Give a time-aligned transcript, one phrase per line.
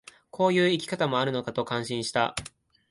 [0.31, 2.33] こういう生き方もあるのかと感心した